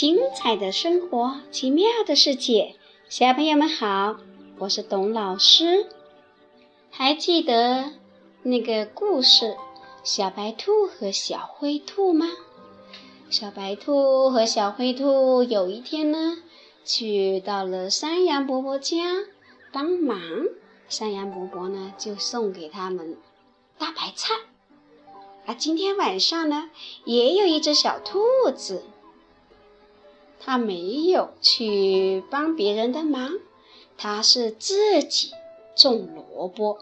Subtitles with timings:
[0.00, 2.74] 精彩的生活，奇妙的世界，
[3.10, 4.16] 小朋友们好，
[4.56, 5.88] 我是董老师。
[6.90, 7.92] 还记得
[8.42, 9.44] 那个故事
[10.02, 12.28] 《小白兔和小灰兔》吗？
[13.28, 16.38] 小白兔和小灰兔有一天呢，
[16.82, 18.96] 去到了山羊伯伯家
[19.70, 20.18] 帮忙，
[20.88, 23.18] 山羊伯伯呢就送给他们
[23.76, 24.32] 大白菜。
[25.44, 26.70] 啊，今天晚上呢，
[27.04, 28.82] 也有一只小兔子。
[30.42, 33.32] 他没有去帮别人的忙，
[33.98, 35.30] 他是自己
[35.76, 36.78] 种萝卜。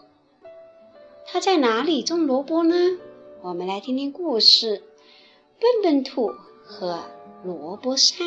[1.25, 2.97] 他在哪里种萝卜呢？
[3.41, 4.81] 我们来听听故事：
[5.59, 7.01] 笨笨兔和
[7.43, 8.17] 萝卜山。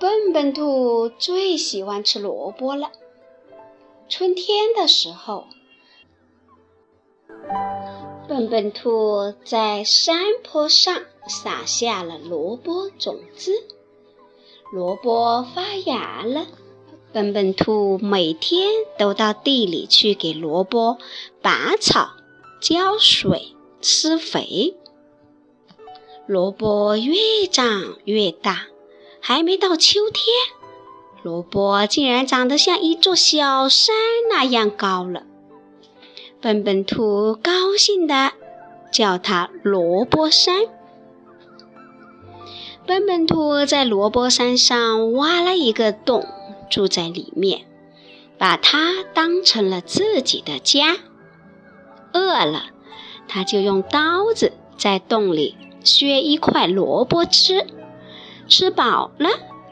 [0.00, 2.90] 笨笨兔最喜欢吃萝卜了。
[4.08, 5.46] 春天的时候。
[8.28, 13.52] 笨笨兔在山坡上撒下了萝卜种子，
[14.72, 16.46] 萝卜发芽了。
[17.12, 20.98] 笨笨兔每天都到地里去给萝卜
[21.40, 22.10] 拔草、
[22.60, 24.74] 浇水、施肥。
[26.26, 28.66] 萝卜越长越大，
[29.20, 30.26] 还没到秋天，
[31.22, 33.94] 萝卜竟然长得像一座小山
[34.28, 35.22] 那样高了。
[36.42, 38.32] 笨笨兔高兴地
[38.92, 40.77] 叫它萝卜山。
[42.88, 46.24] 笨笨兔在萝卜山上挖了一个洞，
[46.70, 47.66] 住在里面，
[48.38, 50.96] 把它当成了自己的家。
[52.14, 52.64] 饿了，
[53.28, 57.66] 它就用刀子在洞里削一块萝卜吃。
[58.48, 59.28] 吃饱了，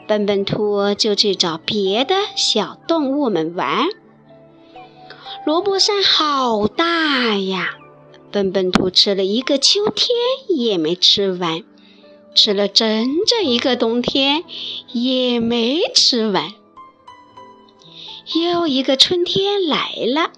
[0.07, 3.87] 笨笨兔就去找别的小动物们玩。
[5.43, 7.77] 萝卜山好大呀！
[8.31, 10.15] 笨笨兔吃了一个秋天
[10.49, 11.63] 也没吃完，
[12.37, 14.43] 吃了整整一个冬天
[14.91, 16.53] 也没吃完。
[18.35, 20.31] 又一个春天来了，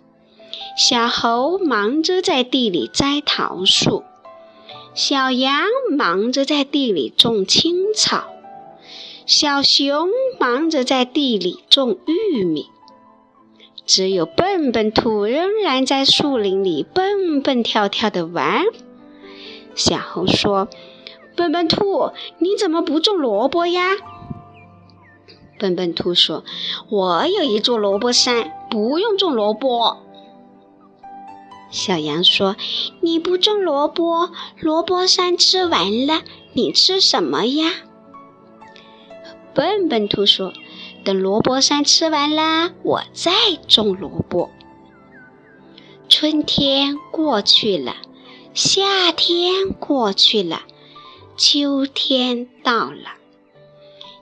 [0.78, 4.04] 小猴忙着在地里摘桃树，
[4.96, 8.30] 小羊忙着在地里种青草，
[9.26, 10.08] 小熊
[10.40, 12.68] 忙着在地里种玉米。
[13.86, 18.64] 只有笨笨兔仍然在树林里蹦蹦跳跳的玩。
[19.76, 20.70] 小猴说
[21.40, 23.96] ：“笨笨兔，你怎么不种萝卜呀？”
[25.58, 26.44] 笨笨兔说
[26.92, 30.00] ：“我有一座萝卜山，不用种萝卜。”
[31.72, 32.58] 小羊说
[33.00, 37.72] ：“你不种萝卜，萝卜山吃完了，你吃什么呀？”
[39.56, 40.52] 笨笨兔说。
[41.06, 43.32] 等萝卜山吃完了，我再
[43.70, 44.50] 种萝卜。
[46.10, 47.96] 春天过去了，
[48.54, 50.64] 夏天过去了，
[51.40, 53.16] 秋天到了。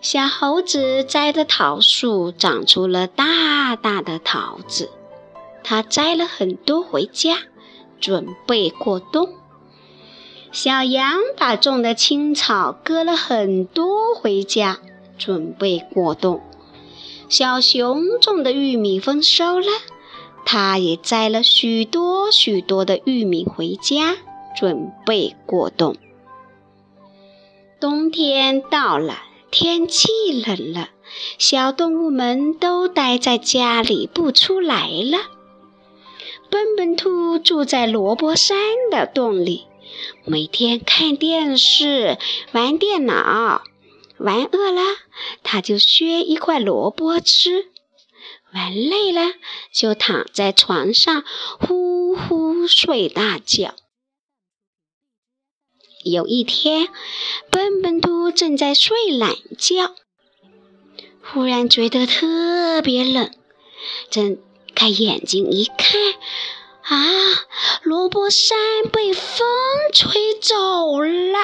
[0.02, 4.92] 小猴子摘的桃树长出了大大的桃子，
[5.64, 7.40] 它摘了很多回家，
[8.00, 9.30] 准备过冬。
[10.52, 14.78] 小羊把种的青草割了很多回家，
[15.18, 16.40] 准备过冬。
[17.28, 19.66] 小熊种的玉米丰收了，
[20.46, 24.18] 它也摘了许多许多的玉米回家，
[24.56, 25.96] 准备过冬。
[27.80, 29.22] 冬天到了，
[29.52, 30.08] 天气
[30.46, 30.90] 冷了，
[31.38, 35.20] 小动物们都待在家里不出来了。
[36.50, 38.58] 笨笨兔住在萝卜山
[38.90, 39.66] 的洞里，
[40.26, 42.18] 每天看电视、
[42.52, 43.62] 玩电脑。
[44.18, 44.82] 玩饿了，
[45.44, 47.68] 他就削一块萝卜吃；
[48.52, 49.34] 玩累了，
[49.72, 51.24] 就躺在床上
[51.60, 53.76] 呼呼睡大觉。
[56.12, 56.88] 有一天，
[57.50, 59.96] 笨笨兔正在睡懒觉，
[61.24, 63.32] 忽然觉得特别冷，
[64.10, 64.38] 睁
[64.76, 66.02] 开眼睛一看，
[66.84, 67.06] 啊，
[67.84, 68.58] 萝卜山
[68.92, 69.48] 被风
[69.94, 71.40] 吹走了。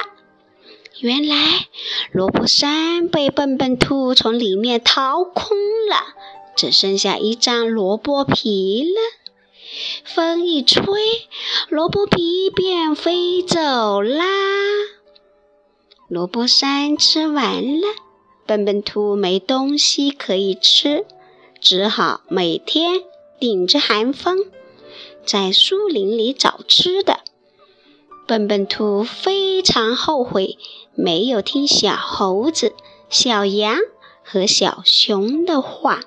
[1.00, 1.66] 原来
[2.12, 5.56] 萝卜山被笨笨兔从里面掏空
[5.90, 6.14] 了，
[6.56, 9.00] 只剩下一张萝卜皮了。
[10.04, 10.84] 风一吹，
[11.68, 14.24] 萝卜皮便飞走啦。
[16.08, 17.86] 萝卜山吃完了，
[18.46, 21.04] 笨笨兔没东西可以吃，
[21.60, 23.02] 只好每天
[23.38, 24.38] 顶着寒风
[25.24, 27.20] 在树林里找吃的。
[28.26, 30.56] 笨笨兔非常后悔。
[30.96, 32.72] 没有听小猴子、
[33.10, 33.78] 小羊
[34.22, 36.02] 和小熊的话。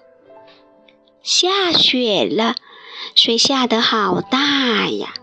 [1.21, 2.55] 下雪了，
[3.15, 5.13] 雪下得好大呀，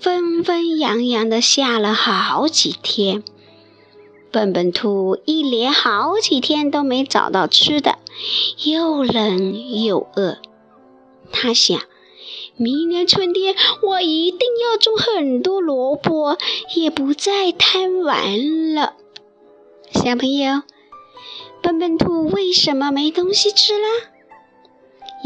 [0.00, 3.22] 纷纷扬扬的下了好几天。
[4.30, 7.98] 笨笨兔一连好几天都没找到吃的，
[8.64, 10.38] 又冷又饿。
[11.32, 11.80] 他想，
[12.56, 16.36] 明年春天我一定要种很多萝卜，
[16.74, 18.94] 也不再贪玩了。
[19.92, 20.62] 小朋友，
[21.62, 23.86] 笨笨兔为什么没东西吃了？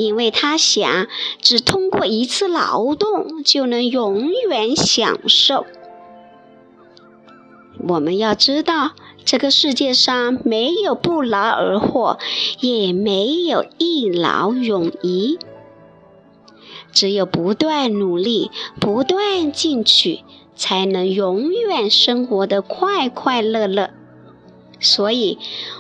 [0.01, 1.07] 因为他想，
[1.43, 5.67] 只通过一次劳动就能永远享受。
[7.87, 8.93] 我们要知道，
[9.27, 12.19] 这个世界上没有不劳而获，
[12.61, 15.39] 也没有一劳永逸。
[16.93, 18.51] 只有不断努力、
[18.81, 20.21] 不断进取，
[20.57, 23.91] 才能永远生活的快快乐乐。
[24.81, 25.39] 所以，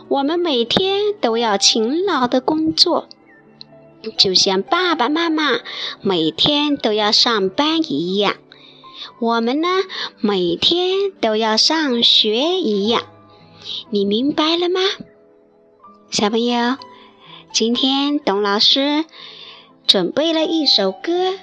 [0.08, 3.08] 我们每天都要勤劳的工作，
[4.16, 5.60] 就像爸爸妈妈
[6.00, 8.36] 每天都要上班一样。
[9.20, 9.68] 我们呢，
[10.20, 13.02] 每天都要上学一样。
[13.90, 14.80] 你明白了吗，
[16.10, 16.76] 小朋友？
[17.52, 19.04] 今天董老师。
[19.86, 21.34] 准备了一首歌，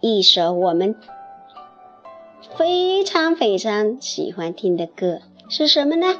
[0.00, 0.94] 一首我们
[2.56, 6.16] 非常非常喜欢听的歌，是什么呢？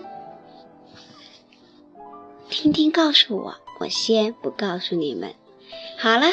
[2.49, 5.33] 听听告诉我，我先不告诉你们。
[5.99, 6.27] 好了，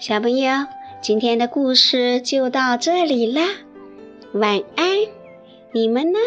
[0.00, 0.66] 小朋友，
[1.00, 3.42] 今天的故事就到这里啦，
[4.34, 4.86] 晚安。
[5.72, 6.18] 你们呢，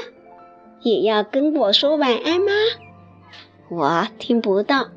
[0.81, 2.51] 也要跟我说晚安吗？
[3.69, 4.87] 我听不到。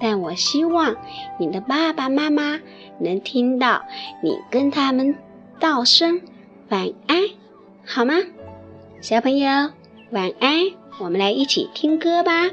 [0.00, 0.94] 但我希望
[1.40, 2.60] 你的爸爸妈妈
[3.00, 3.84] 能听到
[4.22, 5.16] 你跟他们
[5.58, 6.22] 道声
[6.68, 7.24] 晚安，
[7.84, 8.14] 好吗？
[9.00, 9.48] 小朋友，
[10.12, 10.70] 晚安！
[11.00, 12.48] 我们来一起听歌吧。